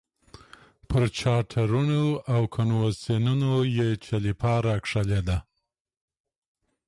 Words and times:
پر 0.89 1.03
چارټرونو 1.19 2.01
او 2.33 2.41
کنونسینونو 2.55 3.51
یې 3.75 3.87
چلیپا 4.05 4.53
راښکلې 4.65 5.21
ده. 5.27 5.37